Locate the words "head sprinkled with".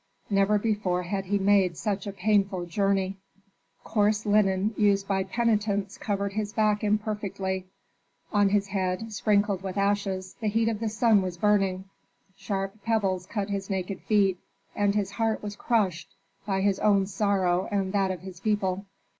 8.69-9.77